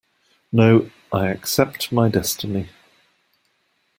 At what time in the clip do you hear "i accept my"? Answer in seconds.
1.13-2.09